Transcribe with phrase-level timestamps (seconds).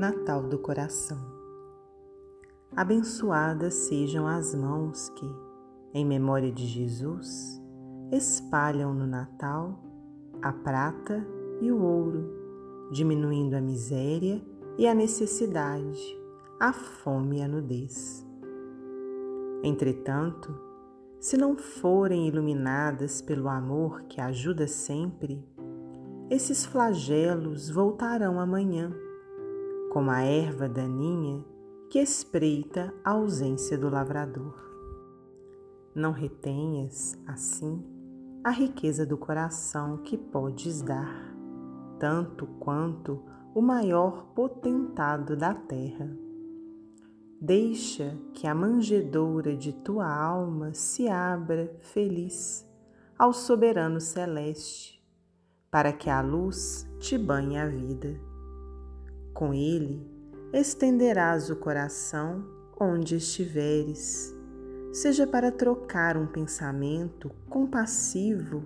[0.00, 1.18] Natal do Coração.
[2.74, 5.30] Abençoadas sejam as mãos que,
[5.92, 7.60] em memória de Jesus,
[8.10, 9.78] espalham no Natal
[10.40, 11.22] a prata
[11.60, 14.42] e o ouro, diminuindo a miséria
[14.78, 16.18] e a necessidade,
[16.58, 18.26] a fome e a nudez.
[19.62, 20.58] Entretanto,
[21.20, 25.46] se não forem iluminadas pelo amor que ajuda sempre,
[26.30, 28.90] esses flagelos voltarão amanhã
[29.90, 31.44] como a erva daninha
[31.90, 34.54] que espreita a ausência do lavrador.
[35.92, 37.84] Não retenhas, assim,
[38.44, 41.34] a riqueza do coração que podes dar,
[41.98, 43.20] tanto quanto
[43.52, 46.08] o maior potentado da terra.
[47.40, 52.64] Deixa que a manjedoura de tua alma se abra feliz
[53.18, 55.04] ao soberano celeste,
[55.68, 58.29] para que a luz te banhe a vida
[59.40, 60.06] com ele
[60.52, 62.44] estenderás o coração
[62.78, 64.36] onde estiveres,
[64.92, 68.62] seja para trocar um pensamento compassivo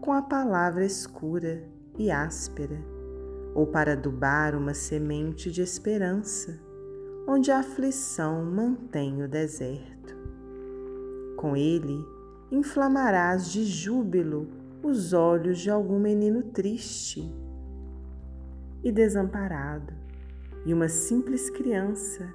[0.00, 2.78] com a palavra escura e áspera,
[3.52, 6.56] ou para adubar uma semente de esperança,
[7.26, 10.16] onde a aflição mantém o deserto.
[11.36, 11.98] Com ele
[12.52, 14.46] inflamarás de júbilo
[14.84, 17.28] os olhos de algum menino triste
[18.86, 19.92] e desamparado,
[20.64, 22.32] e uma simples criança,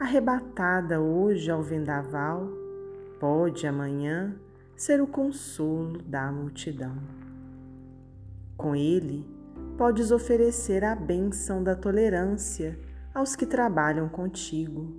[0.00, 2.48] arrebatada hoje ao vendaval,
[3.20, 4.34] pode amanhã
[4.74, 6.96] ser o consolo da multidão.
[8.56, 9.26] Com ele,
[9.76, 12.78] podes oferecer a bênção da tolerância
[13.12, 14.96] aos que trabalham contigo,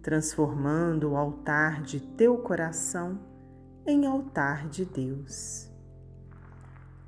[0.00, 3.18] transformando o altar de teu coração
[3.84, 5.68] em altar de Deus.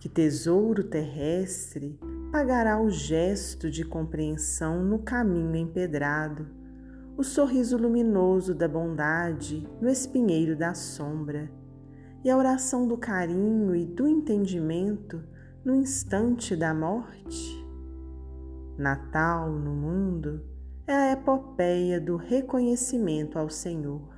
[0.00, 2.00] Que tesouro terrestre
[2.32, 6.46] pagará o gesto de compreensão no caminho empedrado,
[7.14, 11.52] o sorriso luminoso da bondade no espinheiro da sombra,
[12.24, 15.22] e a oração do carinho e do entendimento
[15.62, 17.62] no instante da morte?
[18.78, 20.42] Natal no mundo
[20.86, 24.08] é a epopeia do reconhecimento ao Senhor.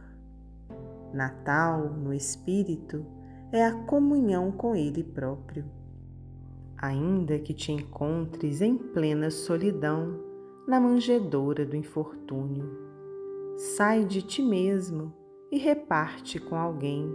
[1.12, 3.04] Natal no espírito
[3.50, 5.64] é a comunhão com Ele próprio
[6.78, 10.20] ainda que te encontres em plena solidão
[10.66, 12.68] na manjedoura do infortúnio.
[13.56, 15.12] Sai de ti mesmo
[15.50, 17.08] e reparte com alguém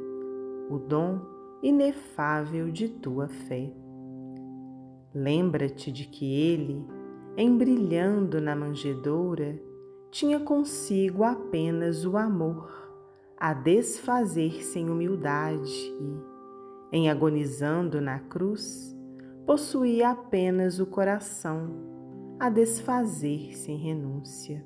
[0.70, 1.20] o dom
[1.62, 3.74] inefável de tua fé.
[5.14, 6.86] Lembra-te de que ele,
[7.36, 9.60] embrilhando na manjedoura,
[10.12, 12.80] tinha consigo apenas o amor
[13.38, 18.96] a desfazer-se em humildade e, em agonizando na cruz,
[19.50, 21.72] possuía apenas o coração
[22.40, 24.64] a desfazer-se em renúncia.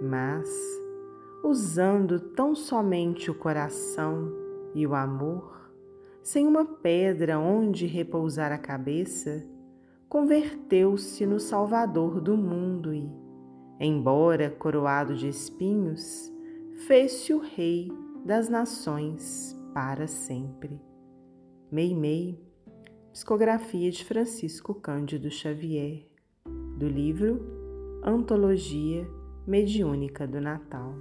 [0.00, 0.48] Mas,
[1.44, 4.32] usando tão somente o coração
[4.74, 5.70] e o amor,
[6.22, 9.46] sem uma pedra onde repousar a cabeça,
[10.08, 13.06] converteu-se no Salvador do mundo e,
[13.78, 16.32] embora coroado de espinhos,
[16.86, 17.92] fez-se o Rei
[18.24, 20.80] das nações para sempre.
[21.70, 22.43] Meimei
[23.14, 26.04] Psicografia de Francisco Cândido Xavier,
[26.76, 29.08] do livro Antologia
[29.46, 30.92] Mediúnica do Natal.